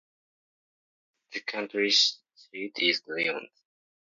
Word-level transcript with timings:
The 1.31 1.41
county 1.41 1.91
seat 1.91 2.75
is 2.79 3.03
Lyons. 3.07 3.49